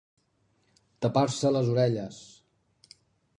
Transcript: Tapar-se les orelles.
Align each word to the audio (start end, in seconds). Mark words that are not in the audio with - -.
Tapar-se 1.05 1.51
les 1.57 1.69
orelles. 1.75 2.19